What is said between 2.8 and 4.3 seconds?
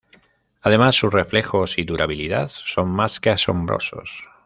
más que asombrosos.